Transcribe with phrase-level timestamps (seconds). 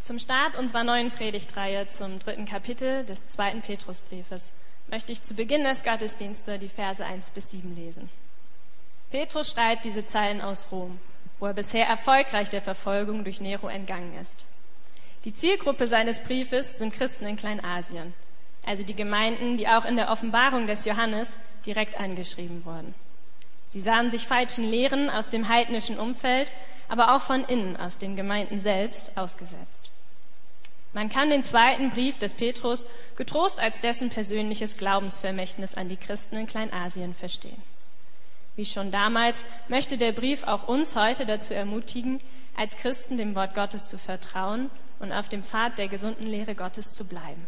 [0.00, 4.52] Zum Start unserer neuen Predigtreihe zum dritten Kapitel des zweiten Petrusbriefes
[4.86, 8.08] möchte ich zu Beginn des Gottesdienstes die Verse 1 bis 7 lesen.
[9.10, 11.00] Petrus schreibt diese Zeilen aus Rom,
[11.40, 14.44] wo er bisher erfolgreich der Verfolgung durch Nero entgangen ist.
[15.24, 18.14] Die Zielgruppe seines Briefes sind Christen in Kleinasien,
[18.64, 22.94] also die Gemeinden, die auch in der Offenbarung des Johannes direkt angeschrieben wurden.
[23.70, 26.50] Sie sahen sich falschen Lehren aus dem heidnischen Umfeld,
[26.88, 29.90] aber auch von innen aus den Gemeinden selbst ausgesetzt.
[30.94, 36.36] Man kann den zweiten Brief des Petrus getrost als dessen persönliches Glaubensvermächtnis an die Christen
[36.36, 37.62] in Kleinasien verstehen.
[38.56, 42.20] Wie schon damals möchte der Brief auch uns heute dazu ermutigen,
[42.56, 46.94] als Christen dem Wort Gottes zu vertrauen und auf dem Pfad der gesunden Lehre Gottes
[46.94, 47.46] zu bleiben.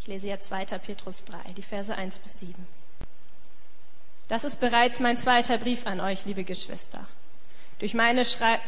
[0.00, 0.64] Ich lese jetzt 2.
[0.78, 2.66] Petrus 3, die Verse 1 bis 7.
[4.28, 7.00] Das ist bereits mein zweiter Brief an euch, liebe Geschwister.
[7.78, 7.96] Durch,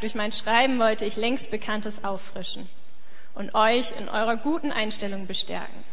[0.00, 2.68] durch mein Schreiben wollte ich längst Bekanntes auffrischen
[3.34, 5.84] und euch in eurer guten Einstellung bestärken.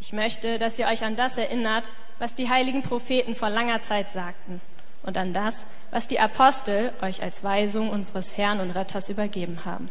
[0.00, 4.10] Ich möchte, dass ihr euch an das erinnert, was die heiligen Propheten vor langer Zeit
[4.10, 4.60] sagten
[5.04, 9.90] und an das, was die Apostel euch als Weisung unseres Herrn und Retters übergeben haben.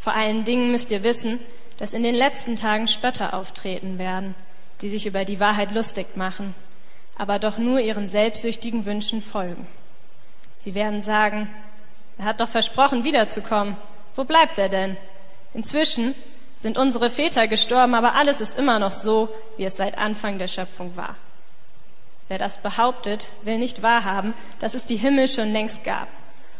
[0.00, 1.38] Vor allen Dingen müsst ihr wissen,
[1.76, 4.34] dass in den letzten Tagen Spötter auftreten werden,
[4.80, 6.54] die sich über die Wahrheit lustig machen
[7.22, 9.68] aber doch nur ihren selbstsüchtigen Wünschen folgen.
[10.58, 11.48] Sie werden sagen,
[12.18, 13.76] er hat doch versprochen, wiederzukommen.
[14.16, 14.96] Wo bleibt er denn?
[15.54, 16.16] Inzwischen
[16.56, 20.48] sind unsere Väter gestorben, aber alles ist immer noch so, wie es seit Anfang der
[20.48, 21.14] Schöpfung war.
[22.26, 26.08] Wer das behauptet, will nicht wahrhaben, dass es die Himmel schon längst gab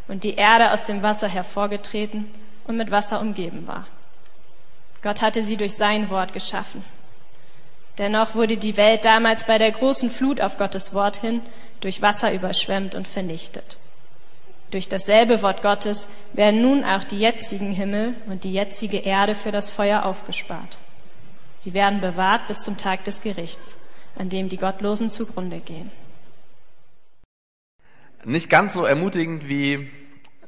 [0.07, 2.33] und die Erde aus dem Wasser hervorgetreten
[2.69, 3.89] und mit Wasser umgeben war.
[5.03, 6.85] Gott hatte sie durch sein Wort geschaffen.
[7.99, 11.43] Dennoch wurde die Welt damals bei der großen Flut auf Gottes Wort hin
[11.81, 13.77] durch Wasser überschwemmt und vernichtet.
[14.71, 19.53] Durch dasselbe Wort Gottes werden nun auch die jetzigen Himmel und die jetzige Erde für
[19.53, 20.79] das Feuer aufgespart.
[21.59, 23.77] Sie werden bewahrt bis zum Tag des Gerichts,
[24.17, 25.91] an dem die Gottlosen zugrunde gehen.
[28.25, 29.91] Nicht ganz so ermutigend wie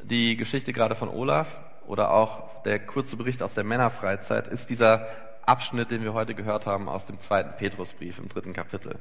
[0.02, 5.06] die Geschichte gerade von Olaf oder auch der kurze Bericht aus der Männerfreizeit ist dieser
[5.46, 8.98] Abschnitt, den wir heute gehört haben aus dem zweiten Petrusbrief im dritten Kapitel.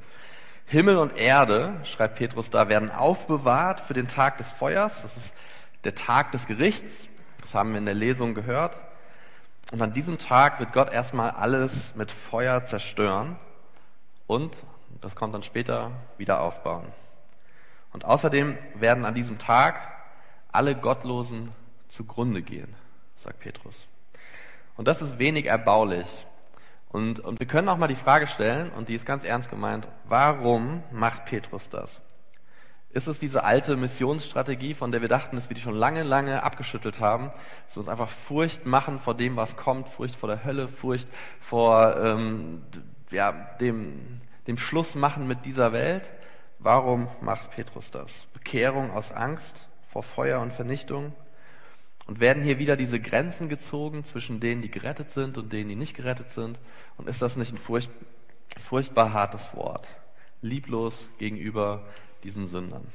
[0.66, 5.02] Himmel und Erde, schreibt Petrus da, werden aufbewahrt für den Tag des Feuers.
[5.02, 5.32] Das ist
[5.84, 7.08] der Tag des Gerichts.
[7.40, 8.78] Das haben wir in der Lesung gehört.
[9.72, 13.36] Und an diesem Tag wird Gott erstmal alles mit Feuer zerstören
[14.26, 14.56] und,
[15.00, 16.86] das kommt dann später, wieder aufbauen.
[17.92, 19.80] Und außerdem werden an diesem Tag
[20.52, 21.52] alle Gottlosen
[21.88, 22.74] zugrunde gehen,
[23.16, 23.86] sagt Petrus.
[24.76, 26.26] Und das ist wenig erbaulich.
[26.94, 29.88] Und, und wir können auch mal die Frage stellen, und die ist ganz ernst gemeint,
[30.04, 32.00] warum macht Petrus das?
[32.90, 36.44] Ist es diese alte Missionsstrategie, von der wir dachten, dass wir die schon lange, lange
[36.44, 37.32] abgeschüttelt haben,
[37.66, 41.08] dass wir uns einfach Furcht machen vor dem, was kommt, Furcht vor der Hölle, Furcht
[41.40, 42.62] vor ähm,
[43.10, 46.12] ja, dem, dem Schluss machen mit dieser Welt?
[46.60, 48.12] Warum macht Petrus das?
[48.34, 51.12] Bekehrung aus Angst vor Feuer und Vernichtung?
[52.06, 55.76] Und werden hier wieder diese Grenzen gezogen zwischen denen, die gerettet sind und denen, die
[55.76, 56.58] nicht gerettet sind?
[56.98, 57.90] Und ist das nicht ein furcht,
[58.58, 59.88] furchtbar hartes Wort?
[60.42, 61.86] Lieblos gegenüber
[62.22, 62.86] diesen Sündern.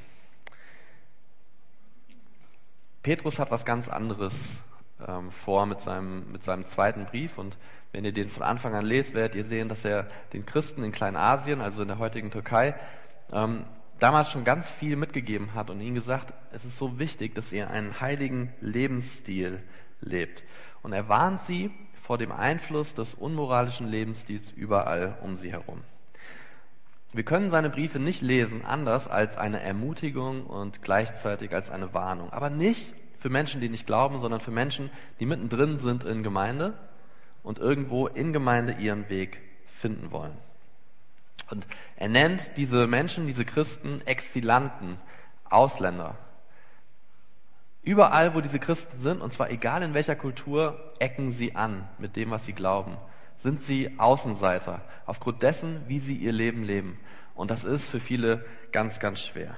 [3.01, 4.35] Petrus hat was ganz anderes
[5.07, 7.37] ähm, vor mit seinem, mit seinem zweiten Brief.
[7.37, 7.57] Und
[7.91, 10.91] wenn ihr den von Anfang an lest, werdet ihr sehen, dass er den Christen in
[10.91, 12.75] Kleinasien, also in der heutigen Türkei,
[13.31, 13.63] ähm,
[13.99, 17.69] damals schon ganz viel mitgegeben hat und ihnen gesagt, es ist so wichtig, dass ihr
[17.69, 19.61] einen heiligen Lebensstil
[20.01, 20.43] lebt.
[20.81, 21.71] Und er warnt sie
[22.01, 25.81] vor dem Einfluss des unmoralischen Lebensstils überall um sie herum.
[27.11, 32.31] Wir können seine Briefe nicht lesen anders als eine Ermutigung und gleichzeitig als eine Warnung.
[32.31, 36.77] Aber nicht für Menschen, die nicht glauben, sondern für Menschen, die mittendrin sind in Gemeinde
[37.43, 40.37] und irgendwo in Gemeinde ihren Weg finden wollen.
[41.49, 41.65] Und
[41.95, 44.97] er nennt diese Menschen, diese Christen, Exilanten,
[45.45, 46.17] Ausländer.
[47.81, 52.15] Überall, wo diese Christen sind, und zwar egal in welcher Kultur, ecken sie an mit
[52.15, 52.97] dem, was sie glauben.
[53.39, 56.99] Sind sie Außenseiter, aufgrund dessen, wie sie ihr Leben leben.
[57.35, 59.55] Und das ist für viele ganz, ganz schwer.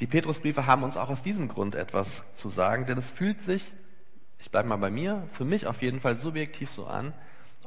[0.00, 3.72] Die Petrusbriefe haben uns auch aus diesem Grund etwas zu sagen, denn es fühlt sich,
[4.38, 7.12] ich bleibe mal bei mir, für mich auf jeden Fall subjektiv so an,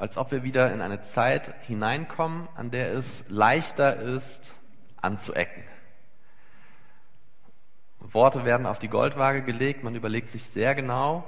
[0.01, 4.51] als ob wir wieder in eine Zeit hineinkommen, an der es leichter ist,
[4.99, 5.63] anzuecken.
[7.99, 11.23] Worte werden auf die Goldwaage gelegt, man überlegt sich sehr genau,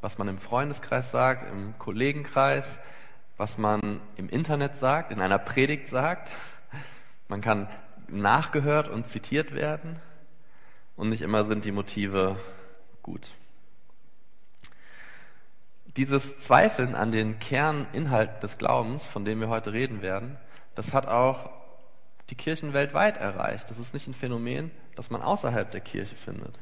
[0.00, 2.66] was man im Freundeskreis sagt, im Kollegenkreis,
[3.36, 6.32] was man im Internet sagt, in einer Predigt sagt.
[7.28, 7.68] Man kann
[8.08, 10.00] nachgehört und zitiert werden
[10.96, 12.36] und nicht immer sind die Motive
[13.04, 13.30] gut.
[15.96, 20.36] Dieses Zweifeln an den Kerninhalt des Glaubens, von dem wir heute reden werden,
[20.74, 21.50] das hat auch
[22.28, 23.70] die Kirchen weltweit erreicht.
[23.70, 26.58] Das ist nicht ein Phänomen, das man außerhalb der Kirche findet.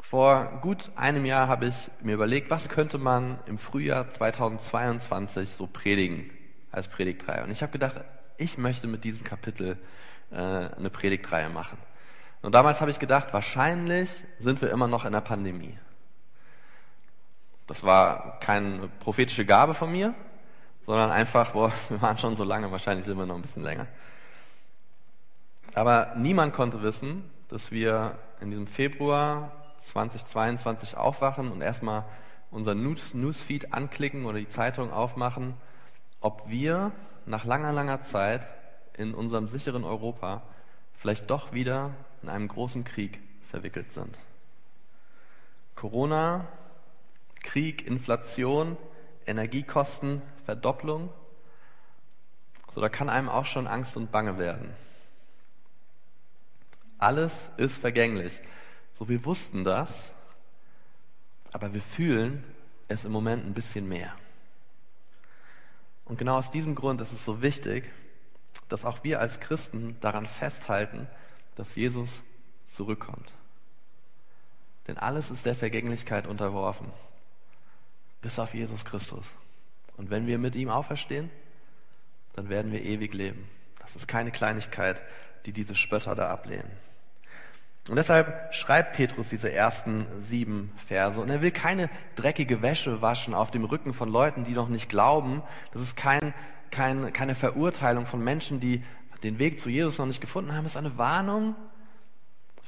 [0.00, 5.66] Vor gut einem Jahr habe ich mir überlegt, was könnte man im Frühjahr 2022 so
[5.66, 6.30] predigen
[6.70, 7.44] als Predigtreihe.
[7.44, 8.00] Und ich habe gedacht,
[8.36, 9.78] ich möchte mit diesem Kapitel
[10.30, 11.78] äh, eine Predigtreihe machen.
[12.42, 15.78] Und damals habe ich gedacht, wahrscheinlich sind wir immer noch in der Pandemie.
[17.72, 20.12] Das war keine prophetische Gabe von mir,
[20.84, 23.86] sondern einfach, boah, wir waren schon so lange, wahrscheinlich sind wir noch ein bisschen länger.
[25.72, 29.52] Aber niemand konnte wissen, dass wir in diesem Februar
[29.90, 32.04] 2022 aufwachen und erstmal
[32.50, 35.54] unser News Newsfeed anklicken oder die Zeitung aufmachen,
[36.20, 36.92] ob wir
[37.24, 38.48] nach langer, langer Zeit
[38.98, 40.42] in unserem sicheren Europa
[40.98, 41.92] vielleicht doch wieder
[42.22, 43.18] in einem großen Krieg
[43.50, 44.18] verwickelt sind.
[45.74, 46.48] Corona,
[47.42, 48.76] Krieg, Inflation,
[49.26, 51.10] Energiekosten, Verdopplung.
[52.74, 54.74] So, da kann einem auch schon Angst und Bange werden.
[56.98, 58.40] Alles ist vergänglich.
[58.98, 59.90] So, wir wussten das,
[61.52, 62.44] aber wir fühlen
[62.88, 64.14] es im Moment ein bisschen mehr.
[66.04, 67.90] Und genau aus diesem Grund ist es so wichtig,
[68.68, 71.08] dass auch wir als Christen daran festhalten,
[71.56, 72.22] dass Jesus
[72.64, 73.32] zurückkommt.
[74.86, 76.90] Denn alles ist der Vergänglichkeit unterworfen,
[78.22, 79.26] bis auf Jesus Christus.
[79.96, 81.30] Und wenn wir mit ihm auferstehen,
[82.34, 83.48] dann werden wir ewig leben.
[83.80, 85.02] Das ist keine Kleinigkeit,
[85.44, 86.70] die diese Spötter da ablehnen.
[87.88, 91.20] Und deshalb schreibt Petrus diese ersten sieben Verse.
[91.20, 94.88] Und er will keine dreckige Wäsche waschen auf dem Rücken von Leuten, die noch nicht
[94.88, 95.42] glauben.
[95.72, 96.32] Das ist kein,
[96.70, 98.84] kein, keine Verurteilung von Menschen, die
[99.24, 100.64] den Weg zu Jesus noch nicht gefunden haben.
[100.64, 101.56] Es ist eine Warnung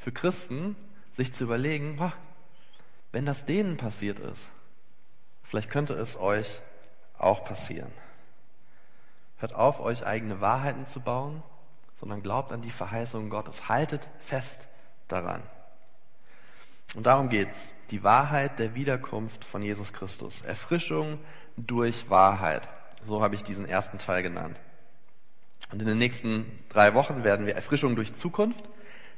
[0.03, 0.75] für Christen,
[1.17, 1.99] sich zu überlegen,
[3.13, 4.51] wenn das denen passiert ist,
[5.55, 6.61] vielleicht könnte es euch
[7.17, 7.93] auch passieren.
[9.37, 11.45] Hört auf, euch eigene Wahrheiten zu bauen,
[12.01, 13.69] sondern glaubt an die Verheißungen Gottes.
[13.69, 14.67] Haltet fest
[15.07, 15.45] daran.
[16.97, 17.69] Und darum geht's.
[17.91, 20.43] Die Wahrheit der Wiederkunft von Jesus Christus.
[20.43, 21.21] Erfrischung
[21.57, 22.69] durch Wahrheit.
[23.05, 24.61] So habe ich diesen ersten Teil genannt.
[25.71, 28.65] Und in den nächsten drei Wochen werden wir Erfrischung durch Zukunft,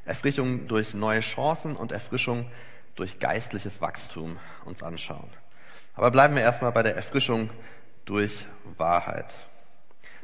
[0.05, 2.51] Erfrischung durch neue Chancen und Erfrischung
[2.95, 4.37] durch geistliches Wachstum
[4.67, 5.31] uns anschauen.
[5.97, 7.51] Aber bleiben wir erstmal bei der Erfrischung
[8.05, 8.45] durch
[8.77, 9.35] Wahrheit.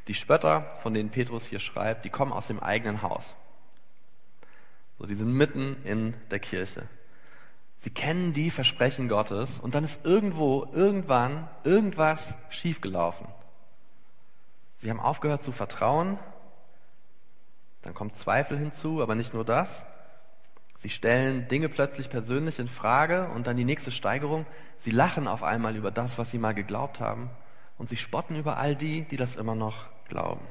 [0.07, 3.25] Die Spötter, von denen Petrus hier schreibt, die kommen aus dem eigenen Haus.
[4.99, 6.89] So, die sind mitten in der Kirche.
[7.81, 13.27] Sie kennen die Versprechen Gottes und dann ist irgendwo, irgendwann, irgendwas schiefgelaufen.
[14.79, 16.19] Sie haben aufgehört zu vertrauen,
[17.83, 19.69] dann kommt Zweifel hinzu, aber nicht nur das.
[20.82, 24.46] Sie stellen Dinge plötzlich persönlich in Frage und dann die nächste Steigerung.
[24.81, 27.31] Sie lachen auf einmal über das, was sie mal geglaubt haben
[27.79, 30.44] und sie spotten über all die, die das immer noch glauben.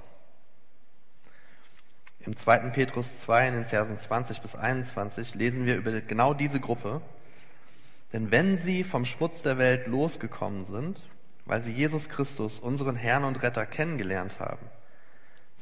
[2.22, 2.70] Im 2.
[2.70, 7.02] Petrus 2 in den Versen 20 bis 21 lesen wir über genau diese Gruppe.
[8.14, 11.04] Denn wenn sie vom Schmutz der Welt losgekommen sind,
[11.46, 14.66] weil sie Jesus Christus, unseren Herrn und Retter, kennengelernt haben,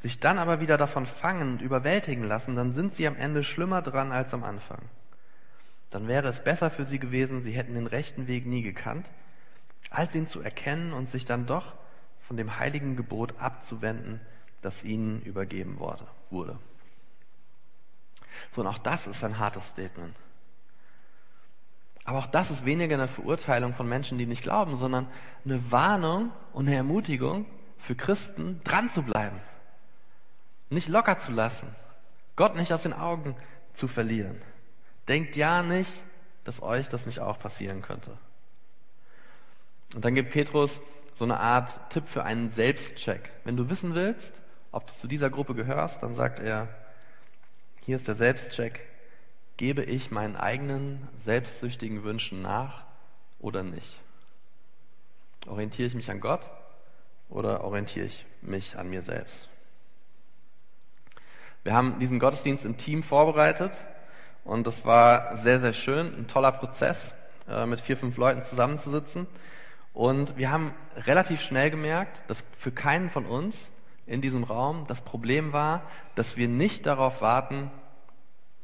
[0.02, 3.82] sich dann aber wieder davon fangen und überwältigen lassen, dann sind sie am Ende schlimmer
[3.82, 4.80] dran als am Anfang.
[5.90, 9.10] Dann wäre es besser für sie gewesen, sie hätten den rechten Weg nie gekannt,
[9.90, 11.74] als ihn zu erkennen und sich dann doch
[12.26, 14.20] von dem heiligen Gebot abzuwenden,
[14.62, 16.06] das ihnen übergeben wurde.
[18.54, 20.14] So, und auch das ist ein hartes Statement.
[22.04, 25.06] Aber auch das ist weniger eine Verurteilung von Menschen, die nicht glauben, sondern
[25.44, 27.46] eine Warnung und eine Ermutigung
[27.78, 29.40] für Christen, dran zu bleiben.
[30.70, 31.74] Nicht locker zu lassen.
[32.36, 33.36] Gott nicht aus den Augen
[33.74, 34.40] zu verlieren.
[35.08, 36.02] Denkt ja nicht,
[36.44, 38.16] dass euch das nicht auch passieren könnte.
[39.94, 40.80] Und dann gibt Petrus
[41.14, 43.30] so eine Art Tipp für einen Selbstcheck.
[43.44, 44.32] Wenn du wissen willst,
[44.72, 46.68] ob du zu dieser Gruppe gehörst, dann sagt er,
[47.84, 48.80] hier ist der Selbstcheck,
[49.56, 52.84] gebe ich meinen eigenen selbstsüchtigen Wünschen nach
[53.38, 54.00] oder nicht?
[55.46, 56.48] Orientiere ich mich an Gott
[57.28, 59.49] oder orientiere ich mich an mir selbst?
[61.62, 63.82] Wir haben diesen Gottesdienst im Team vorbereitet
[64.44, 67.12] und das war sehr, sehr schön, ein toller Prozess,
[67.48, 69.26] äh, mit vier, fünf Leuten zusammenzusitzen.
[69.92, 73.56] Und wir haben relativ schnell gemerkt, dass für keinen von uns
[74.06, 74.86] in diesem Raum.
[74.86, 75.82] Das Problem war,
[76.14, 77.70] dass wir nicht darauf warten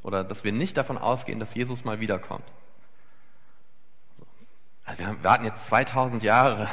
[0.03, 2.45] oder dass wir nicht davon ausgehen, dass Jesus mal wiederkommt.
[4.87, 6.69] Also wir warten jetzt 2000 Jahre.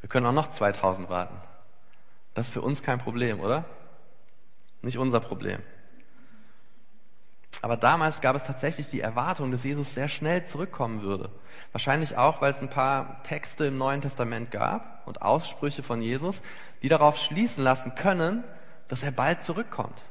[0.00, 1.36] Wir können auch noch 2000 warten.
[2.32, 3.64] Das ist für uns kein Problem, oder?
[4.82, 5.60] Nicht unser Problem.
[7.60, 11.30] Aber damals gab es tatsächlich die Erwartung, dass Jesus sehr schnell zurückkommen würde.
[11.70, 16.40] Wahrscheinlich auch, weil es ein paar Texte im Neuen Testament gab und Aussprüche von Jesus,
[16.82, 18.42] die darauf schließen lassen können,
[18.88, 20.02] dass er bald zurückkommt.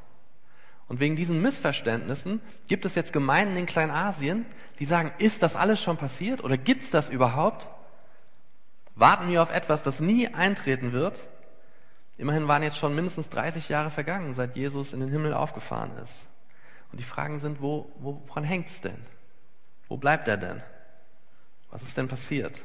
[0.88, 4.46] Und wegen diesen Missverständnissen gibt es jetzt Gemeinden in Kleinasien,
[4.80, 7.68] die sagen, ist das alles schon passiert oder gibt es das überhaupt?
[8.96, 11.20] Warten wir auf etwas, das nie eintreten wird?
[12.18, 16.13] Immerhin waren jetzt schon mindestens 30 Jahre vergangen, seit Jesus in den Himmel aufgefahren ist.
[16.91, 19.06] Und die Fragen sind, wo, woran hängt's denn?
[19.88, 20.62] Wo bleibt er denn?
[21.70, 22.62] Was ist denn passiert?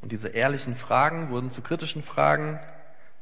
[0.00, 2.58] Und diese ehrlichen Fragen wurden zu kritischen Fragen,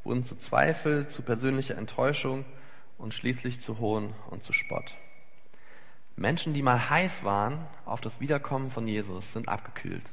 [0.04, 2.44] wurden zu Zweifel, zu persönlicher Enttäuschung
[2.96, 4.94] und schließlich zu Hohn und zu Spott.
[6.14, 10.04] Menschen, die mal heiß waren auf das Wiederkommen von Jesus, sind abgekühlt,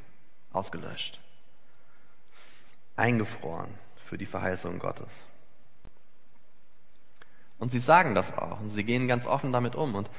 [0.52, 1.20] ausgelöscht,
[2.96, 5.10] eingefroren für die Verheißung Gottes.
[7.58, 9.96] Und sie sagen das auch und sie gehen ganz offen damit um.
[9.96, 10.10] Und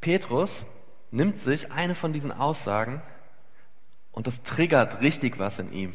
[0.00, 0.66] Petrus
[1.10, 3.02] nimmt sich eine von diesen Aussagen
[4.12, 5.94] und das triggert richtig was in ihm.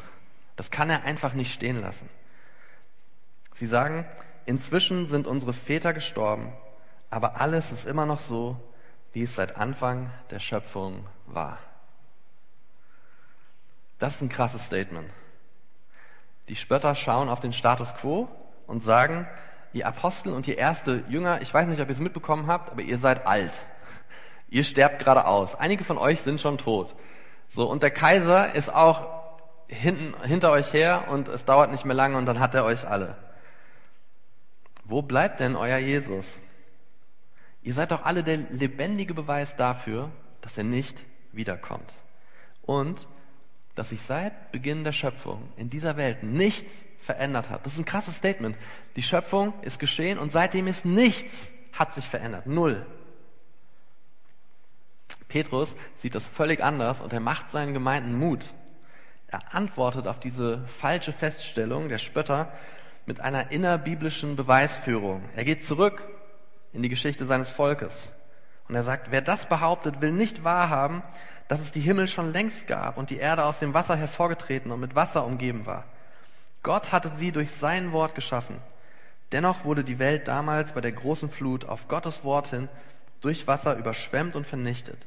[0.56, 2.10] Das kann er einfach nicht stehen lassen.
[3.56, 4.06] Sie sagen,
[4.46, 6.54] inzwischen sind unsere Väter gestorben,
[7.10, 8.60] aber alles ist immer noch so,
[9.14, 11.58] wie es seit Anfang der Schöpfung war.
[14.00, 15.10] Das ist ein krasses Statement.
[16.52, 18.28] Die Spötter schauen auf den Status quo
[18.68, 19.26] und sagen,
[19.72, 22.82] ihr Apostel und ihr erste Jünger, ich weiß nicht, ob ihr es mitbekommen habt, aber
[22.82, 23.58] ihr seid alt.
[24.50, 25.56] Ihr sterbt gerade aus.
[25.56, 26.94] Einige von euch sind schon tot.
[27.48, 29.08] So, und der Kaiser ist auch
[29.70, 32.86] hinten, hinter euch her und es dauert nicht mehr lange und dann hat er euch
[32.86, 33.16] alle.
[34.84, 36.26] Wo bleibt denn euer Jesus?
[37.62, 40.10] Ihr seid doch alle der lebendige Beweis dafür,
[40.42, 41.94] dass er nicht wiederkommt.
[42.62, 43.08] Und
[43.76, 47.66] dass sich seit Beginn der Schöpfung in dieser Welt nichts verändert hat.
[47.66, 48.56] Das ist ein krasses Statement.
[48.96, 51.34] Die Schöpfung ist geschehen und seitdem ist nichts
[51.74, 52.48] hat sich verändert.
[52.48, 52.86] Null.
[55.28, 58.50] Petrus sieht das völlig anders und er macht seinen Gemeinden Mut.
[59.28, 62.52] Er antwortet auf diese falsche Feststellung der Spötter
[63.06, 65.24] mit einer innerbiblischen Beweisführung.
[65.36, 66.04] Er geht zurück
[66.74, 67.94] in die Geschichte seines Volkes.
[68.68, 71.02] Und er sagt, wer das behauptet, will nicht wahrhaben,
[71.52, 74.80] dass es die Himmel schon längst gab und die Erde aus dem Wasser hervorgetreten und
[74.80, 75.84] mit Wasser umgeben war.
[76.64, 78.60] Gott hatte sie durch sein Wort geschaffen.
[79.34, 82.70] Dennoch wurde die Welt damals bei der großen Flut auf Gottes Wort hin
[83.20, 85.06] durch Wasser überschwemmt und vernichtet.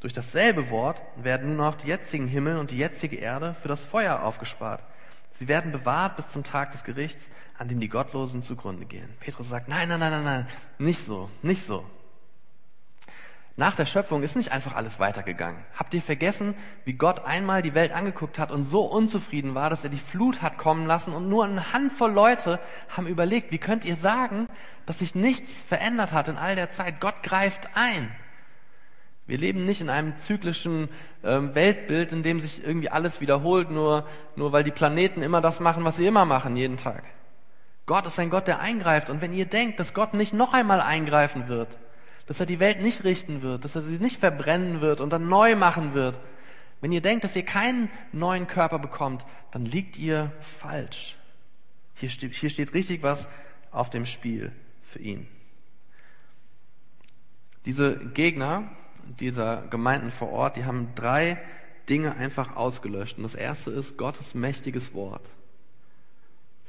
[0.00, 3.82] Durch dasselbe Wort werden nun auch die jetzigen Himmel und die jetzige Erde für das
[3.82, 4.80] Feuer aufgespart.
[5.38, 7.22] Sie werden bewahrt bis zum Tag des Gerichts,
[7.58, 9.10] an dem die Gottlosen zugrunde gehen.
[9.20, 10.48] Petrus sagt, nein, nein, nein, nein, nein,
[10.78, 11.84] nicht so, nicht so.
[13.58, 15.60] Nach der Schöpfung ist nicht einfach alles weitergegangen.
[15.74, 19.82] Habt ihr vergessen, wie Gott einmal die Welt angeguckt hat und so unzufrieden war, dass
[19.82, 23.84] er die Flut hat kommen lassen und nur eine Handvoll Leute haben überlegt, wie könnt
[23.84, 24.46] ihr sagen,
[24.86, 27.00] dass sich nichts verändert hat in all der Zeit?
[27.00, 28.14] Gott greift ein.
[29.26, 30.88] Wir leben nicht in einem zyklischen
[31.24, 35.58] ähm, Weltbild, in dem sich irgendwie alles wiederholt, nur, nur weil die Planeten immer das
[35.58, 37.02] machen, was sie immer machen, jeden Tag.
[37.86, 39.10] Gott ist ein Gott, der eingreift.
[39.10, 41.76] Und wenn ihr denkt, dass Gott nicht noch einmal eingreifen wird,
[42.28, 45.30] dass er die Welt nicht richten wird, dass er sie nicht verbrennen wird und dann
[45.30, 46.20] neu machen wird.
[46.82, 51.16] Wenn ihr denkt, dass ihr keinen neuen Körper bekommt, dann liegt ihr falsch.
[51.94, 53.26] Hier steht, hier steht richtig was
[53.70, 55.26] auf dem Spiel für ihn.
[57.64, 58.70] Diese Gegner
[59.18, 61.40] dieser Gemeinden vor Ort, die haben drei
[61.88, 63.16] Dinge einfach ausgelöscht.
[63.16, 65.28] Und das erste ist Gottes mächtiges Wort.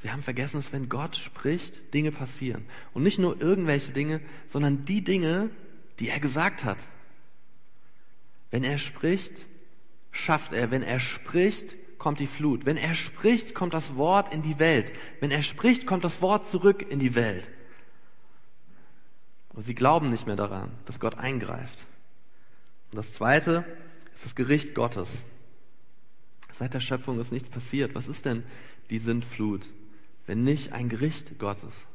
[0.02, 2.64] Sie haben vergessen, dass wenn Gott spricht, Dinge passieren.
[2.94, 5.50] Und nicht nur irgendwelche Dinge, sondern die Dinge,
[5.98, 6.78] die er gesagt hat.
[8.50, 9.46] Wenn er spricht,
[10.10, 10.70] schafft er.
[10.70, 12.64] Wenn er spricht, kommt die Flut.
[12.64, 14.92] Wenn er spricht, kommt das Wort in die Welt.
[15.20, 17.50] Wenn er spricht, kommt das Wort zurück in die Welt.
[19.52, 21.86] Und sie glauben nicht mehr daran, dass Gott eingreift.
[22.90, 23.64] Und das Zweite
[24.14, 25.08] ist das Gericht Gottes.
[26.52, 27.94] Seit der Schöpfung ist nichts passiert.
[27.94, 28.44] Was ist denn
[28.88, 29.68] die Sintflut?
[30.30, 31.88] Wenn nicht ein Gericht Gottes.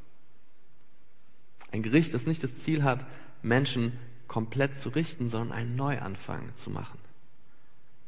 [1.71, 3.05] Ein Gericht, das nicht das Ziel hat,
[3.41, 6.99] Menschen komplett zu richten, sondern einen Neuanfang zu machen.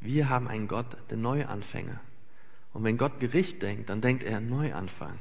[0.01, 2.01] Wir haben einen Gott der Neuanfänge.
[2.74, 5.17] Und wenn Gott Gericht denkt, dann denkt er Neuanfang.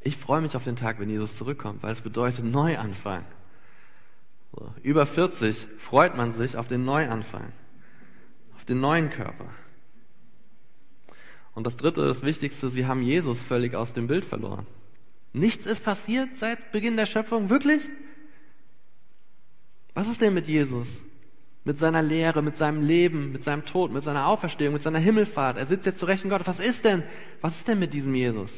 [0.00, 3.26] Ich freue mich auf den Tag, wenn Jesus zurückkommt, weil es bedeutet Neuanfang.
[4.52, 7.52] So, über 40 freut man sich auf den Neuanfang,
[8.54, 9.50] auf den neuen Körper.
[11.54, 14.66] Und das dritte, das Wichtigste, sie haben Jesus völlig aus dem Bild verloren.
[15.32, 17.82] Nichts ist passiert seit Beginn der Schöpfung, wirklich?
[19.94, 20.88] Was ist denn mit Jesus?
[21.64, 25.58] Mit seiner Lehre, mit seinem Leben, mit seinem Tod, mit seiner Auferstehung, mit seiner Himmelfahrt.
[25.58, 26.48] Er sitzt jetzt zu Rechten Gottes.
[26.48, 27.02] Was ist denn?
[27.40, 28.50] Was ist denn mit diesem Jesus?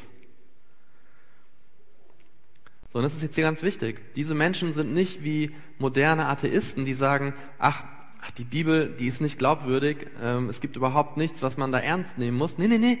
[2.91, 4.13] So, und das ist jetzt hier ganz wichtig.
[4.15, 7.83] Diese Menschen sind nicht wie moderne Atheisten, die sagen, ach,
[8.25, 11.79] ach die Bibel, die ist nicht glaubwürdig, ähm, es gibt überhaupt nichts, was man da
[11.79, 12.57] ernst nehmen muss.
[12.57, 12.99] Nee, nee, nee.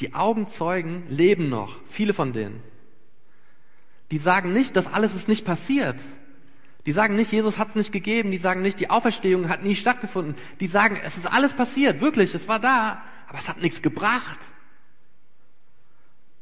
[0.00, 2.62] Die Augenzeugen leben noch, viele von denen.
[4.10, 5.96] Die sagen nicht, das alles ist nicht passiert.
[6.86, 8.30] Die sagen nicht, Jesus hat es nicht gegeben.
[8.30, 10.36] Die sagen nicht, die Auferstehung hat nie stattgefunden.
[10.60, 14.38] Die sagen, es ist alles passiert, wirklich, es war da, aber es hat nichts gebracht.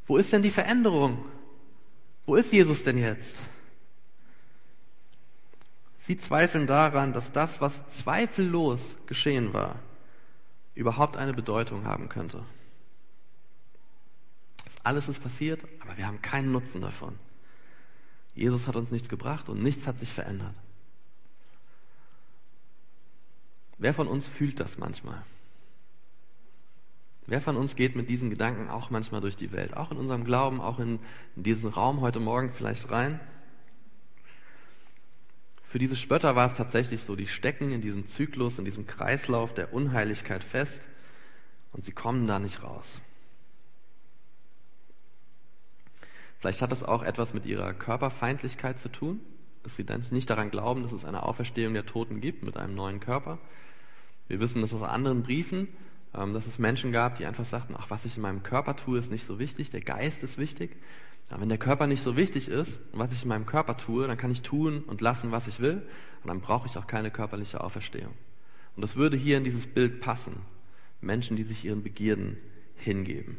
[0.07, 1.25] Wo ist denn die Veränderung?
[2.27, 3.41] Wo ist Jesus denn jetzt?
[6.07, 9.77] Sie zweifeln daran, dass das, was zweifellos geschehen war,
[10.75, 12.45] überhaupt eine Bedeutung haben könnte.
[14.83, 17.19] Alles ist passiert, aber wir haben keinen Nutzen davon.
[18.35, 20.55] Jesus hat uns nichts gebracht und nichts hat sich verändert.
[23.79, 25.25] Wer von uns fühlt das manchmal?
[27.27, 30.25] Wer von uns geht mit diesen Gedanken auch manchmal durch die Welt, auch in unserem
[30.25, 30.99] Glauben, auch in,
[31.37, 33.21] in diesen Raum heute Morgen vielleicht rein?
[35.75, 39.53] Für diese Spötter war es tatsächlich so, die stecken in diesem Zyklus, in diesem Kreislauf
[39.53, 40.87] der Unheiligkeit fest
[41.73, 42.87] und sie kommen da nicht raus.
[46.39, 49.19] Vielleicht hat das auch etwas mit ihrer Körperfeindlichkeit zu tun,
[49.65, 52.77] dass sie dann nicht daran glauben, dass es eine Auferstehung der Toten gibt mit einem
[52.77, 53.41] neuen Körper.
[54.29, 55.67] Wir wissen das aus anderen Briefen,
[56.15, 59.11] dass es Menschen gab, die einfach sagten, ach, was ich in meinem Körper tue, ist
[59.11, 60.77] nicht so wichtig, der Geist ist wichtig.
[61.31, 64.07] Aber wenn der Körper nicht so wichtig ist und was ich in meinem Körper tue,
[64.07, 65.83] dann kann ich tun und lassen, was ich will
[66.23, 68.13] und dann brauche ich auch keine körperliche Auferstehung.
[68.77, 70.37] Und das würde hier in dieses Bild passen.
[71.01, 72.37] Menschen, die sich ihren Begierden
[72.77, 73.37] hingeben.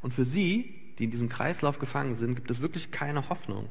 [0.00, 3.70] Und für sie die in diesem Kreislauf gefangen sind, gibt es wirklich keine Hoffnung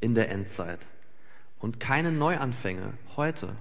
[0.00, 0.84] in der Endzeit
[1.60, 3.54] und keine Neuanfänge heute.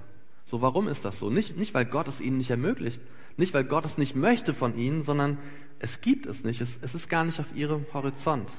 [0.45, 1.29] So, warum ist das so?
[1.29, 2.99] Nicht, nicht weil Gott es ihnen nicht ermöglicht,
[3.37, 5.37] nicht weil Gott es nicht möchte von ihnen, sondern
[5.79, 6.61] es gibt es nicht.
[6.61, 8.55] Es, es ist gar nicht auf ihrem Horizont.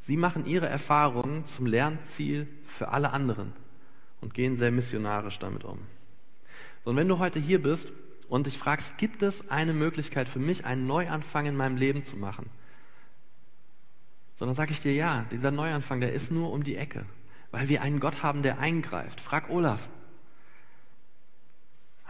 [0.00, 3.52] Sie machen ihre Erfahrungen zum Lernziel für alle anderen
[4.20, 5.78] und gehen sehr missionarisch damit um.
[6.84, 7.92] Und wenn du heute hier bist
[8.28, 12.16] und dich fragst, gibt es eine Möglichkeit für mich, einen Neuanfang in meinem Leben zu
[12.16, 12.50] machen?
[14.36, 17.04] Sondern sage ich dir, ja, dieser Neuanfang, der ist nur um die Ecke,
[17.52, 19.20] weil wir einen Gott haben, der eingreift.
[19.20, 19.88] Frag Olaf.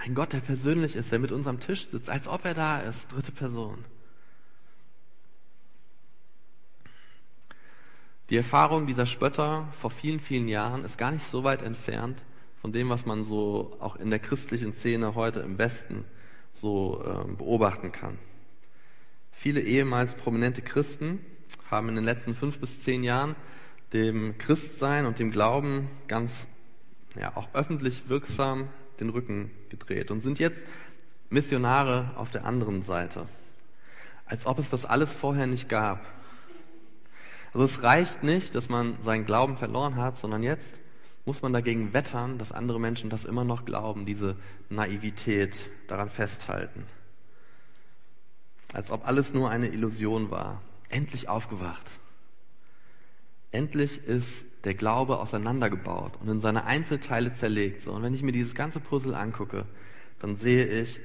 [0.04, 2.80] Ein Gott, der persönlich ist, der mit uns am Tisch sitzt, als ob er da
[2.80, 3.84] ist, dritte Person.
[8.28, 12.24] Die Erfahrung dieser Spötter vor vielen, vielen Jahren ist gar nicht so weit entfernt
[12.60, 16.04] von dem, was man so auch in der christlichen Szene heute im Westen
[16.52, 18.18] so äh, beobachten kann.
[19.30, 21.20] Viele ehemals prominente Christen
[21.70, 23.36] haben in den letzten fünf bis zehn Jahren
[23.92, 26.48] dem Christsein und dem Glauben ganz,
[27.14, 28.68] ja, auch öffentlich wirksam
[29.00, 30.61] den Rücken gedreht und sind jetzt
[31.31, 33.26] Missionare auf der anderen Seite.
[34.26, 36.05] Als ob es das alles vorher nicht gab.
[37.52, 40.81] Also es reicht nicht, dass man seinen Glauben verloren hat, sondern jetzt
[41.24, 44.37] muss man dagegen wettern, dass andere Menschen das immer noch glauben, diese
[44.68, 46.85] Naivität daran festhalten.
[48.72, 51.90] Als ob alles nur eine Illusion war endlich aufgewacht.
[53.50, 57.83] Endlich ist der Glaube auseinandergebaut und in seine Einzelteile zerlegt.
[57.83, 59.66] So, und wenn ich mir dieses ganze Puzzle angucke,
[60.20, 61.01] dann sehe ich,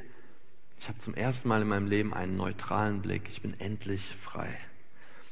[0.79, 3.23] ich habe zum ersten Mal in meinem Leben einen neutralen Blick.
[3.29, 4.49] Ich bin endlich frei.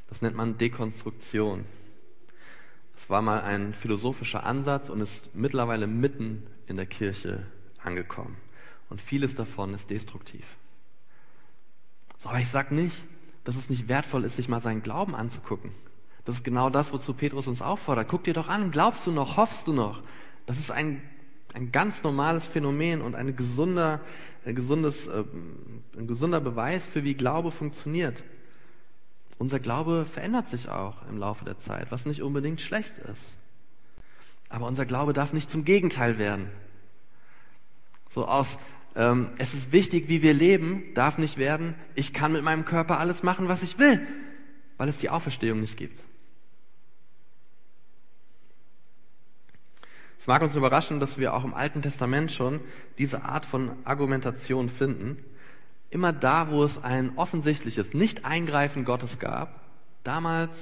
[0.10, 1.66] Das nennt man Dekonstruktion.
[2.96, 7.46] Das war mal ein philosophischer Ansatz und ist mittlerweile mitten in der Kirche
[7.84, 8.38] angekommen.
[8.90, 10.46] Und vieles davon ist destruktiv.
[12.18, 13.04] So, aber ich sage nicht,
[13.44, 15.72] dass es nicht wertvoll ist, sich mal seinen Glauben anzugucken.
[16.26, 18.08] Das ist genau das, wozu Petrus uns auffordert.
[18.10, 20.02] Guck dir doch an, glaubst du noch, hoffst du noch?
[20.48, 21.02] Das ist ein,
[21.54, 24.02] ein ganz normales Phänomen und ein gesunder,
[24.44, 25.24] ein, gesundes, äh,
[25.98, 28.24] ein gesunder Beweis für wie Glaube funktioniert.
[29.38, 33.22] Unser Glaube verändert sich auch im Laufe der Zeit, was nicht unbedingt schlecht ist.
[34.50, 36.50] Aber unser Glaube darf nicht zum Gegenteil werden.
[38.10, 38.58] So aus
[38.96, 43.00] ähm, es ist wichtig, wie wir leben, darf nicht werden, ich kann mit meinem Körper
[43.00, 44.06] alles machen, was ich will,
[44.78, 46.02] weil es die Auferstehung nicht gibt.
[50.26, 52.60] Es mag uns überraschen, dass wir auch im Alten Testament schon
[52.98, 55.24] diese Art von Argumentation finden.
[55.92, 59.62] Immer da, wo es ein offensichtliches Nicht-Eingreifen Gottes gab,
[60.04, 60.58] damals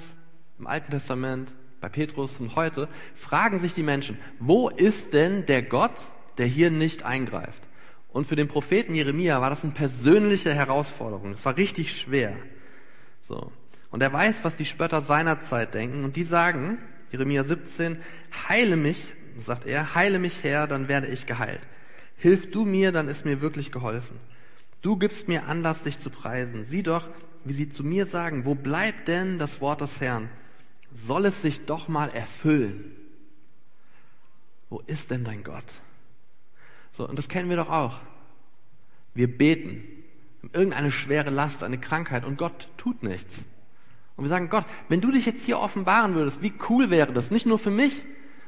[0.58, 5.62] im Alten Testament, bei Petrus und heute, fragen sich die Menschen, wo ist denn der
[5.62, 7.62] Gott, der hier nicht eingreift?
[8.10, 11.32] Und für den Propheten Jeremia war das eine persönliche Herausforderung.
[11.32, 12.36] Es war richtig schwer.
[13.26, 13.50] So.
[13.90, 16.04] Und er weiß, was die Spötter seiner Zeit denken.
[16.04, 16.76] Und die sagen,
[17.10, 17.96] Jeremia 17,
[18.46, 19.06] heile mich,
[19.40, 21.60] sagt er, heile mich her, dann werde ich geheilt.
[22.16, 24.18] Hilf du mir, dann ist mir wirklich geholfen.
[24.82, 26.64] Du gibst mir Anlass, dich zu preisen.
[26.66, 27.08] Sieh doch,
[27.44, 30.28] wie sie zu mir sagen, wo bleibt denn das Wort des Herrn?
[30.94, 32.92] soll es sich doch mal erfüllen.
[34.70, 35.76] Wo ist denn dein Gott?
[36.92, 37.98] So, und das kennen wir doch auch.
[39.14, 39.82] Wir beten,
[40.52, 43.34] irgendeine schwere Last, eine Krankheit und Gott tut nichts.
[44.16, 47.30] Und wir sagen, Gott, wenn du dich jetzt hier offenbaren würdest, wie cool wäre das?
[47.30, 48.04] Nicht nur für mich.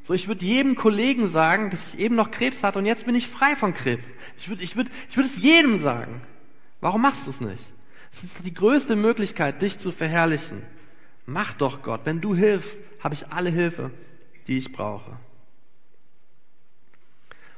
[0.06, 3.16] So, ich würde jedem Kollegen sagen, dass ich eben noch Krebs hatte und jetzt bin
[3.16, 4.04] ich frei von Krebs.
[4.38, 6.22] Ich würde, ich würde, ich würde es jedem sagen.
[6.80, 7.72] Warum machst du es nicht?
[8.12, 10.62] Es ist die größte Möglichkeit, dich zu verherrlichen.
[11.26, 12.02] Mach doch Gott.
[12.04, 13.90] Wenn du hilfst, habe ich alle Hilfe,
[14.46, 15.18] die ich brauche.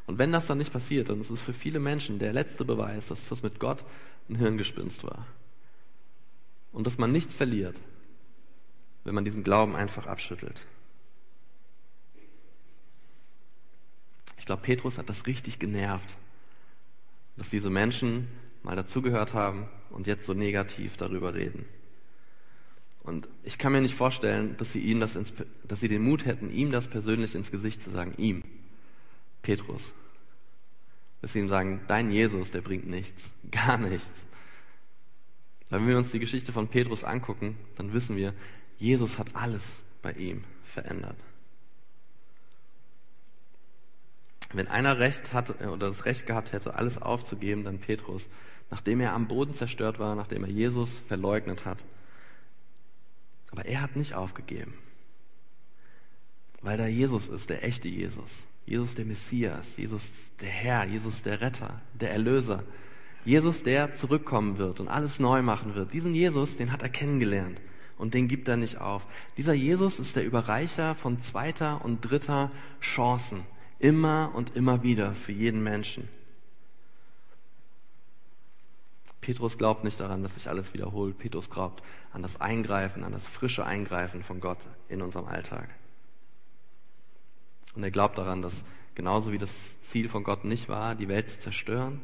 [0.07, 3.09] Und wenn das dann nicht passiert, dann ist es für viele Menschen der letzte Beweis,
[3.09, 3.85] dass was mit Gott
[4.31, 5.27] ein Hirngespinst war.
[6.73, 7.77] Und dass man nichts verliert,
[9.05, 10.63] wenn man diesen Glauben einfach abschüttelt.
[14.39, 16.17] Ich glaube, Petrus hat das richtig genervt,
[17.37, 18.29] dass diese Menschen
[18.63, 21.65] mal dazugehört haben und jetzt so negativ darüber reden.
[23.03, 25.33] Und ich kann mir nicht vorstellen, dass sie, ihn das ins,
[25.67, 28.43] dass sie den Mut hätten, ihm das persönlich ins Gesicht zu sagen, ihm,
[29.41, 29.83] Petrus.
[31.23, 34.11] Dass sie ihm sagen, dein Jesus, der bringt nichts, gar nichts.
[35.71, 38.35] Wenn wir uns die Geschichte von Petrus angucken, dann wissen wir,
[38.79, 39.63] Jesus hat alles
[40.03, 41.17] bei ihm verändert.
[44.53, 48.27] Wenn einer Recht hatte äh, oder das Recht gehabt hätte, alles aufzugeben, dann Petrus,
[48.71, 51.85] nachdem er am Boden zerstört war, nachdem er Jesus verleugnet hat.
[53.51, 54.75] Aber er hat nicht aufgegeben,
[56.61, 58.31] weil da Jesus ist, der echte Jesus.
[58.67, 60.03] Jesus der Messias, Jesus
[60.41, 62.63] der Herr, Jesus der Retter, der Erlöser.
[63.25, 65.93] Jesus, der zurückkommen wird und alles neu machen wird.
[65.93, 67.61] Diesen Jesus, den hat er kennengelernt
[67.97, 69.07] und den gibt er nicht auf.
[69.37, 73.43] Dieser Jesus ist der Überreicher von zweiter und dritter Chancen.
[73.79, 76.09] Immer und immer wieder für jeden Menschen.
[79.21, 81.19] Petrus glaubt nicht daran, dass sich alles wiederholt.
[81.19, 85.69] Petrus glaubt an das Eingreifen, an das frische Eingreifen von Gott in unserem Alltag.
[87.75, 88.65] Und er glaubt daran, dass
[88.95, 89.51] genauso wie das
[89.83, 92.01] Ziel von Gott nicht war, die Welt zu zerstören,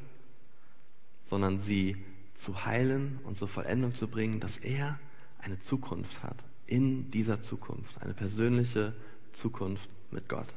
[1.30, 1.96] sondern sie
[2.36, 4.98] zu heilen und zur Vollendung zu bringen, dass er
[5.38, 8.94] eine Zukunft hat, in dieser Zukunft, eine persönliche
[9.32, 10.48] Zukunft mit Gott.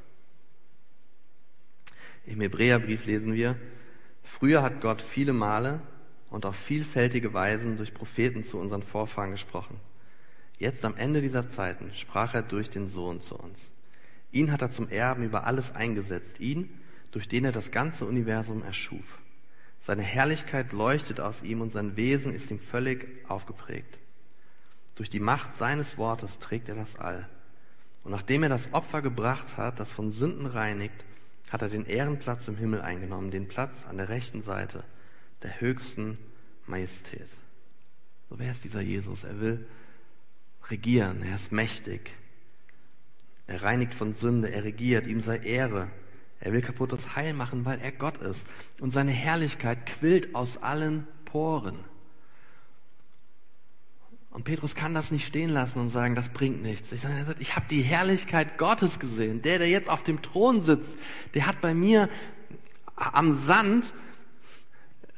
[2.28, 3.56] Im Hebräerbrief lesen wir,
[4.22, 5.82] früher hat Gott viele Male
[6.30, 9.80] und auf vielfältige Weisen durch Propheten zu unseren Vorfahren gesprochen.
[10.58, 13.60] Jetzt am Ende dieser Zeiten sprach er durch den Sohn zu uns.
[14.34, 16.70] Ihn hat er zum Erben über alles eingesetzt, ihn,
[17.12, 19.20] durch den er das ganze Universum erschuf.
[19.86, 24.00] Seine Herrlichkeit leuchtet aus ihm und sein Wesen ist ihm völlig aufgeprägt.
[24.96, 27.30] Durch die Macht seines Wortes trägt er das All.
[28.04, 31.06] Und nachdem er das Opfer gebracht hat, das von Sünden reinigt,
[31.50, 34.84] hat er den Ehrenplatz im Himmel eingenommen, den Platz an der rechten Seite
[35.44, 36.18] der höchsten
[36.66, 37.36] Majestät.
[38.30, 39.24] So wer ist dieser Jesus?
[39.24, 39.66] Er will
[40.70, 42.12] regieren, er ist mächtig.
[43.48, 45.90] Er reinigt von Sünde, er regiert, ihm sei Ehre.
[46.40, 48.42] Er will kaputtes Heil machen, weil er Gott ist.
[48.80, 51.80] Und seine Herrlichkeit quillt aus allen Poren.
[54.38, 56.91] Und Petrus kann das nicht stehen lassen und sagen, das bringt nichts.
[56.91, 57.02] Ich,
[57.39, 59.41] ich habe die Herrlichkeit Gottes gesehen.
[59.41, 60.95] Der, der jetzt auf dem Thron sitzt,
[61.34, 62.08] der hat bei mir
[62.95, 63.95] am Sand,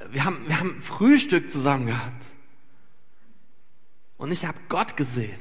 [0.10, 2.26] wir haben, wir haben Frühstück zusammen gehabt.
[4.16, 5.38] Und ich habe Gott gesehen.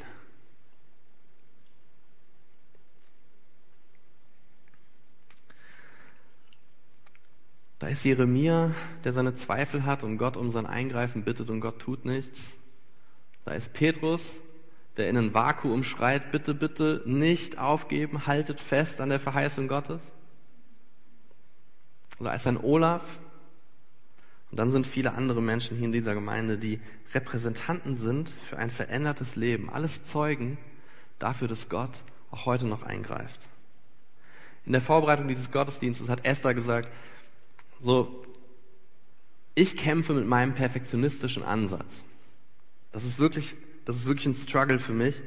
[7.78, 8.72] Da ist Jeremia,
[9.04, 12.40] der seine Zweifel hat und Gott um sein Eingreifen bittet und Gott tut nichts.
[13.48, 14.20] Da ist Petrus,
[14.98, 20.02] der in ein Vakuum schreit, bitte, bitte nicht aufgeben, haltet fest an der Verheißung Gottes.
[22.20, 23.18] Da ist ein Olaf.
[24.50, 26.78] Und dann sind viele andere Menschen hier in dieser Gemeinde, die
[27.14, 29.70] Repräsentanten sind für ein verändertes Leben.
[29.70, 30.58] Alles Zeugen
[31.18, 33.40] dafür, dass Gott auch heute noch eingreift.
[34.66, 36.90] In der Vorbereitung dieses Gottesdienstes hat Esther gesagt,
[37.80, 38.26] so,
[39.54, 42.04] ich kämpfe mit meinem perfektionistischen Ansatz.
[42.92, 45.22] Das ist wirklich, das ist wirklich ein Struggle für mich.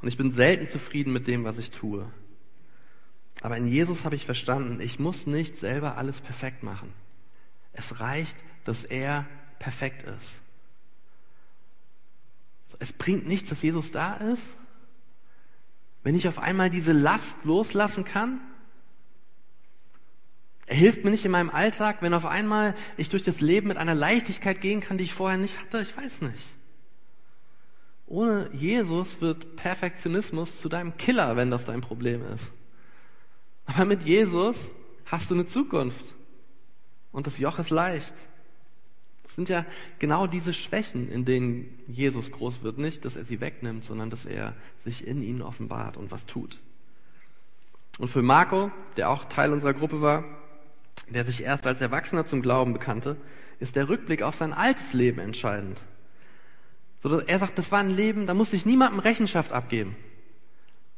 [0.00, 2.10] Und ich bin selten zufrieden mit dem, was ich tue.
[3.40, 6.92] Aber in Jesus habe ich verstanden, ich muss nicht selber alles perfekt machen.
[7.72, 9.26] Es reicht, dass er
[9.58, 10.28] perfekt ist.
[12.80, 14.42] Es bringt nichts, dass Jesus da ist.
[16.02, 18.40] Wenn ich auf einmal diese Last loslassen kann,
[20.66, 23.78] er hilft mir nicht in meinem Alltag, wenn auf einmal ich durch das Leben mit
[23.78, 25.80] einer Leichtigkeit gehen kann, die ich vorher nicht hatte.
[25.80, 26.57] Ich weiß nicht.
[28.08, 32.50] Ohne Jesus wird Perfektionismus zu deinem Killer, wenn das dein Problem ist.
[33.66, 34.56] Aber mit Jesus
[35.04, 36.04] hast du eine Zukunft.
[37.12, 38.14] Und das Joch ist leicht.
[39.24, 39.66] Das sind ja
[39.98, 42.78] genau diese Schwächen, in denen Jesus groß wird.
[42.78, 46.58] Nicht, dass er sie wegnimmt, sondern dass er sich in ihnen offenbart und was tut.
[47.98, 50.24] Und für Marco, der auch Teil unserer Gruppe war,
[51.10, 53.16] der sich erst als Erwachsener zum Glauben bekannte,
[53.60, 55.82] ist der Rückblick auf sein altes Leben entscheidend.
[57.02, 59.96] So, er sagt, das war ein Leben, da musste ich niemandem Rechenschaft abgeben.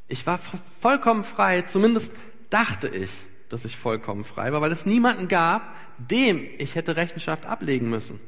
[0.08, 0.38] Ich war
[0.80, 2.12] vollkommen frei, zumindest
[2.48, 3.10] dachte ich,
[3.48, 5.62] dass ich vollkommen frei war, weil es niemanden gab,
[5.98, 8.18] dem ich hätte Rechenschaft ablegen müssen.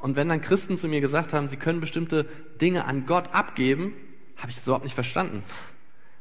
[0.00, 2.24] Und wenn dann Christen zu mir gesagt haben, sie können bestimmte
[2.60, 3.94] Dinge an Gott abgeben,
[4.36, 5.42] habe ich das überhaupt nicht verstanden.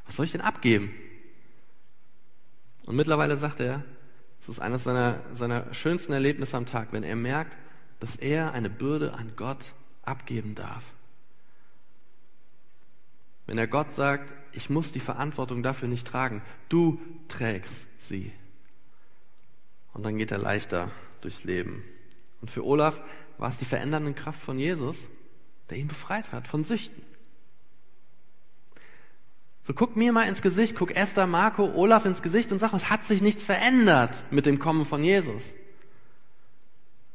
[0.05, 0.91] Was soll ich denn abgeben?
[2.85, 3.83] Und mittlerweile sagt er,
[4.41, 7.55] es ist eines seiner, seiner schönsten Erlebnisse am Tag, wenn er merkt,
[7.99, 10.83] dass er eine Bürde an Gott abgeben darf.
[13.45, 18.31] Wenn er Gott sagt, ich muss die Verantwortung dafür nicht tragen, du trägst sie.
[19.93, 21.83] Und dann geht er leichter durchs Leben.
[22.41, 23.01] Und für Olaf
[23.37, 24.97] war es die verändernde Kraft von Jesus,
[25.69, 27.03] der ihn befreit hat von Süchten.
[29.63, 32.89] So guck mir mal ins Gesicht, guck Esther, Marco, Olaf ins Gesicht und sag, es
[32.89, 35.43] hat sich nichts verändert mit dem Kommen von Jesus.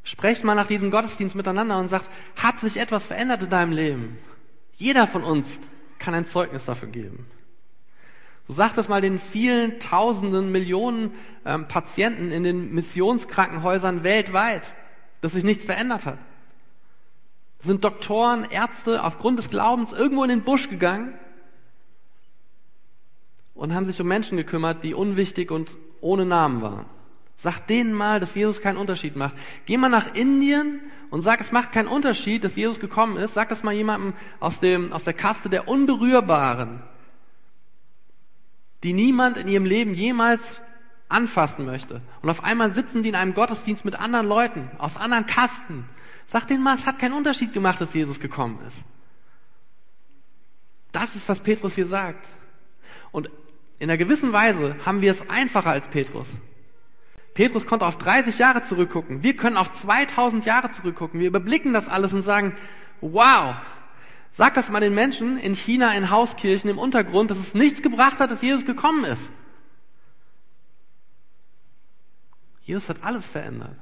[0.04, 4.18] Sprecht mal nach diesem Gottesdienst miteinander und sagt, hat sich etwas verändert in deinem Leben?
[4.76, 5.48] Jeder von uns
[5.98, 7.26] kann ein Zeugnis dafür geben.
[8.46, 11.12] So sagt es mal den vielen Tausenden, Millionen
[11.46, 14.74] ähm, Patienten in den Missionskrankenhäusern weltweit,
[15.22, 16.18] dass sich nichts verändert hat.
[17.62, 21.14] sind Doktoren, Ärzte aufgrund des Glaubens irgendwo in den Busch gegangen
[23.54, 25.70] und haben sich um Menschen gekümmert, die unwichtig und
[26.02, 26.84] ohne Namen waren.
[27.44, 29.35] Sag denen mal, dass Jesus keinen Unterschied macht.
[29.66, 30.80] Geh mal nach Indien
[31.11, 33.35] und sag, es macht keinen Unterschied, dass Jesus gekommen ist.
[33.35, 36.83] Sag das mal jemandem aus, dem, aus der Kaste der Unberührbaren,
[38.83, 40.40] die niemand in ihrem Leben jemals
[41.11, 42.00] anfassen möchte.
[42.22, 45.87] Und auf einmal sitzen die in einem Gottesdienst mit anderen Leuten, aus anderen Kasten.
[46.24, 48.78] Sag denen mal, es hat keinen Unterschied gemacht, dass Jesus gekommen ist.
[50.92, 52.26] Das ist, was Petrus hier sagt.
[53.12, 53.28] Und
[53.78, 56.28] in einer gewissen Weise haben wir es einfacher als Petrus.
[57.35, 59.25] Petrus konnte auf 30 Jahre zurückgucken.
[59.25, 61.18] Wir können auf 2000 Jahre zurückgucken.
[61.18, 62.57] Wir überblicken das alles und sagen,
[63.01, 63.57] wow,
[64.35, 68.20] sag das mal den Menschen in China in Hauskirchen im Untergrund, dass es nichts gebracht
[68.20, 69.23] hat, dass Jesus gekommen ist.
[72.62, 73.77] Jesus hat alles verändert.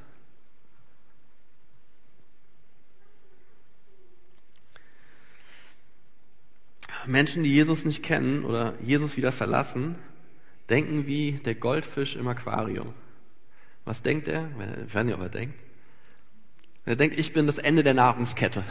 [7.07, 9.97] Menschen, die Jesus nicht kennen oder Jesus wieder verlassen,
[10.71, 12.95] denken wie der Goldfisch im Aquarium.
[13.85, 14.49] Was denkt er?
[14.87, 15.59] Ich weiß nicht, ob er denkt.
[16.85, 18.64] Er denkt, ich bin das Ende der Nahrungskette.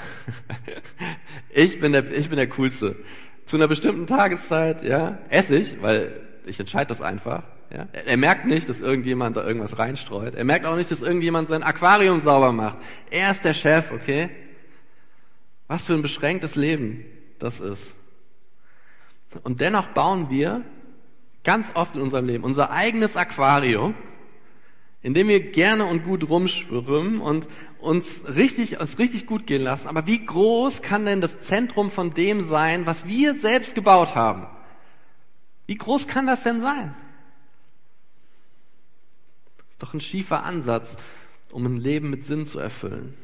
[1.49, 2.97] ich, bin der, ich bin der Coolste.
[3.45, 7.43] Zu einer bestimmten Tageszeit, ja, esse ich, weil ich entscheide das einfach.
[7.73, 7.87] Ja.
[8.05, 10.35] Er merkt nicht, dass irgendjemand da irgendwas reinstreut.
[10.35, 12.77] Er merkt auch nicht, dass irgendjemand sein Aquarium sauber macht.
[13.09, 14.29] Er ist der Chef, okay?
[15.67, 17.05] Was für ein beschränktes Leben
[17.39, 17.95] das ist.
[19.43, 20.63] Und dennoch bauen wir
[21.45, 23.95] ganz oft in unserem Leben unser eigenes Aquarium,
[25.03, 27.47] indem wir gerne und gut rumschwimmen und
[27.79, 29.87] uns richtig, uns richtig gut gehen lassen.
[29.87, 34.47] Aber wie groß kann denn das Zentrum von dem sein, was wir selbst gebaut haben?
[35.65, 36.93] Wie groß kann das denn sein?
[39.57, 40.95] Das ist doch ein schiefer Ansatz,
[41.51, 43.15] um ein Leben mit Sinn zu erfüllen.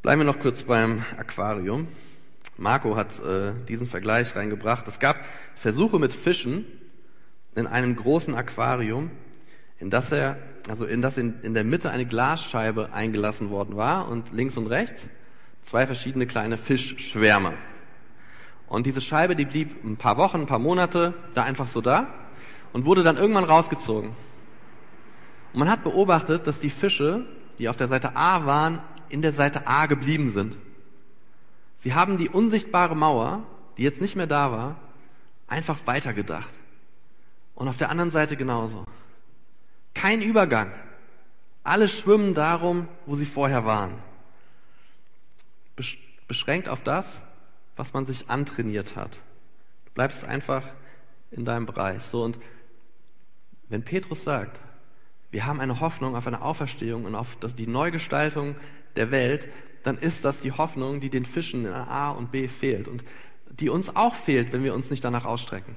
[0.00, 1.88] Bleiben wir noch kurz beim Aquarium.
[2.56, 4.88] Marco hat äh, diesen Vergleich reingebracht.
[4.88, 5.22] Es gab
[5.54, 6.64] Versuche mit Fischen,
[7.58, 9.10] in einem großen Aquarium,
[9.78, 14.08] in das er, also in das in, in der Mitte eine Glasscheibe eingelassen worden war
[14.08, 15.02] und links und rechts
[15.68, 17.52] zwei verschiedene kleine Fischschwärme.
[18.68, 22.06] Und diese Scheibe, die blieb ein paar Wochen, ein paar Monate da einfach so da
[22.72, 24.10] und wurde dann irgendwann rausgezogen.
[25.52, 27.26] Und man hat beobachtet, dass die Fische,
[27.58, 30.56] die auf der Seite A waren, in der Seite A geblieben sind.
[31.78, 33.42] Sie haben die unsichtbare Mauer,
[33.76, 34.76] die jetzt nicht mehr da war,
[35.46, 36.50] einfach weitergedacht.
[37.58, 38.84] Und auf der anderen Seite genauso.
[39.92, 40.70] Kein Übergang.
[41.64, 43.94] Alle schwimmen darum, wo sie vorher waren.
[46.28, 47.04] Beschränkt auf das,
[47.74, 49.16] was man sich antrainiert hat.
[49.86, 50.62] Du bleibst einfach
[51.32, 52.04] in deinem Bereich.
[52.04, 52.38] So, und
[53.68, 54.60] wenn Petrus sagt,
[55.32, 58.54] wir haben eine Hoffnung auf eine Auferstehung und auf die Neugestaltung
[58.94, 59.48] der Welt,
[59.82, 63.02] dann ist das die Hoffnung, die den Fischen in A und B fehlt und
[63.50, 65.74] die uns auch fehlt, wenn wir uns nicht danach ausstrecken.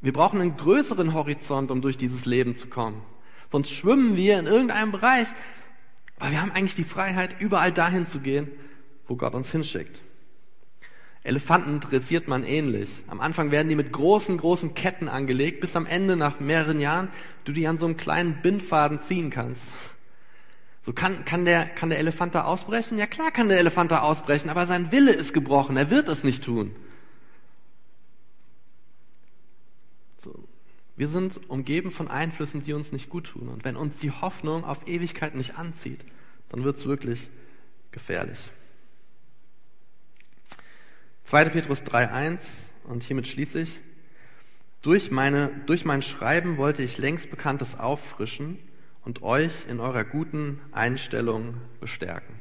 [0.00, 3.02] Wir brauchen einen größeren Horizont, um durch dieses Leben zu kommen.
[3.50, 5.28] Sonst schwimmen wir in irgendeinem Bereich,
[6.18, 8.50] aber wir haben eigentlich die Freiheit, überall dahin zu gehen,
[9.06, 10.02] wo Gott uns hinschickt.
[11.26, 13.02] Elefanten dressiert man ähnlich.
[13.08, 17.08] Am Anfang werden die mit großen, großen Ketten angelegt, bis am Ende nach mehreren Jahren
[17.44, 19.62] du die an so einem kleinen Bindfaden ziehen kannst.
[20.84, 22.96] So kann, kann, der, kann der Elefant da ausbrechen?
[22.96, 25.76] Ja klar kann der Elefant da ausbrechen, aber sein Wille ist gebrochen.
[25.76, 26.76] Er wird es nicht tun.
[30.15, 30.15] So.
[30.96, 33.48] Wir sind umgeben von Einflüssen, die uns nicht gut tun.
[33.48, 36.04] Und wenn uns die Hoffnung auf Ewigkeit nicht anzieht,
[36.48, 37.28] dann wird es wirklich
[37.90, 38.50] gefährlich.
[41.24, 41.46] 2.
[41.46, 42.40] Petrus 3.1
[42.84, 43.80] und hiermit schließe ich.
[44.82, 48.58] Durch, meine, durch mein Schreiben wollte ich längst Bekanntes auffrischen
[49.04, 52.36] und euch in eurer guten Einstellung bestärken.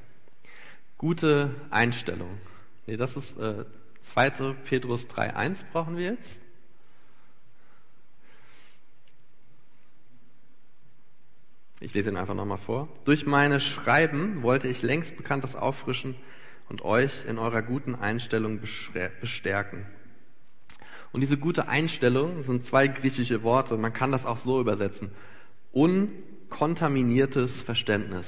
[0.98, 2.38] Gute Einstellung.
[2.86, 3.66] Nee, das ist äh,
[4.14, 4.30] 2.
[4.64, 6.40] Petrus 3.1 brauchen wir jetzt.
[11.80, 12.88] Ich lese ihn einfach nochmal vor.
[13.04, 16.16] Durch meine Schreiben wollte ich längst Bekanntes auffrischen
[16.70, 18.60] und euch in eurer guten Einstellung
[19.22, 19.86] bestärken.
[21.12, 23.78] Und diese gute Einstellung sind zwei griechische Worte.
[23.78, 25.12] Man kann das auch so übersetzen.
[25.72, 28.26] Unkontaminiertes Verständnis.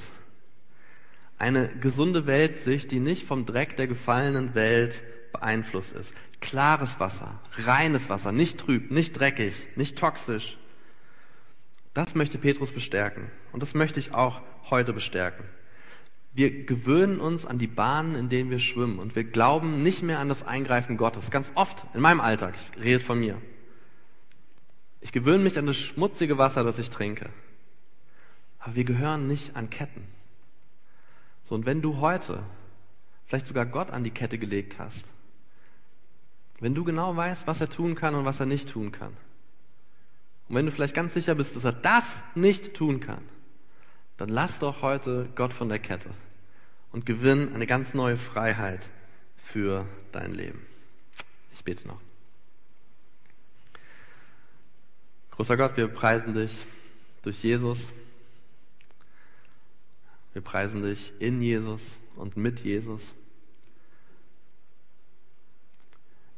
[1.37, 6.13] Eine gesunde Weltsicht, die nicht vom Dreck der gefallenen Welt beeinflusst ist.
[6.39, 10.57] Klares Wasser, reines Wasser, nicht trüb, nicht dreckig, nicht toxisch.
[11.97, 13.31] Das möchte Petrus bestärken.
[13.51, 15.43] Und das möchte ich auch heute bestärken.
[16.31, 20.19] Wir gewöhnen uns an die Bahnen, in denen wir schwimmen und wir glauben nicht mehr
[20.19, 21.31] an das Eingreifen Gottes.
[21.31, 23.41] Ganz oft in meinem Alltag, ich rede von mir.
[25.01, 27.31] Ich gewöhne mich an das schmutzige Wasser, das ich trinke.
[28.59, 30.03] Aber wir gehören nicht an Ketten.
[31.45, 32.43] So, und wenn du heute
[33.25, 35.07] vielleicht sogar Gott an die Kette gelegt hast,
[36.59, 39.17] wenn du genau weißt, was er tun kann und was er nicht tun kann,
[40.49, 42.05] und wenn du vielleicht ganz sicher bist, dass er das
[42.35, 43.23] nicht tun kann,
[44.17, 46.09] dann lass doch heute Gott von der Kette
[46.91, 48.89] und gewinn eine ganz neue Freiheit
[49.37, 50.65] für dein Leben.
[51.53, 51.99] Ich bete noch.
[55.31, 56.51] Großer Gott, wir preisen dich
[57.21, 57.77] durch Jesus.
[60.33, 61.81] Wir preisen dich in Jesus
[62.15, 63.01] und mit Jesus.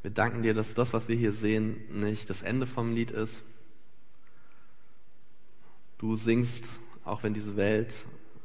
[0.02, 3.34] Wir danken dir, dass das, was wir hier sehen, nicht das Ende vom Lied ist.
[6.00, 6.64] Du singst,
[7.04, 7.94] auch wenn diese Welt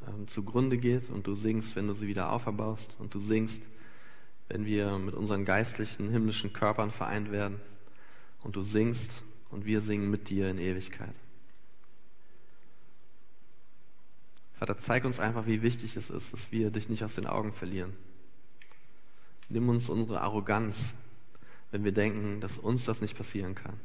[0.08, 3.62] ähm, zugrunde geht und du singst, wenn du sie wieder auferbaust und du singst,
[4.48, 7.60] wenn wir mit unseren geistlichen, himmlischen Körpern vereint werden
[8.42, 9.10] und du singst
[9.50, 11.14] und wir singen mit dir in Ewigkeit.
[14.54, 17.52] Vater, zeig uns einfach, wie wichtig es ist, dass wir dich nicht aus den Augen
[17.52, 17.92] verlieren.
[19.48, 20.76] Nimm uns unsere Arroganz,
[21.70, 23.78] wenn wir denken, dass uns das nicht passieren kann.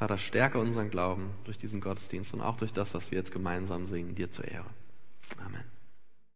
[0.00, 3.84] Vater, stärke unseren Glauben durch diesen Gottesdienst und auch durch das, was wir jetzt gemeinsam
[3.84, 4.64] singen, dir zur Ehre.
[5.44, 5.64] Amen.